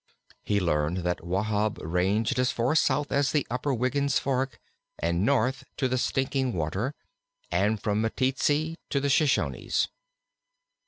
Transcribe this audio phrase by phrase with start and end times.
[0.43, 4.59] He learned that Wahb ranged as far south as the Upper Wiggins Fork
[4.97, 6.95] and north to the Stinking Water,
[7.51, 9.89] and from the Meteetsee to the Shoshones.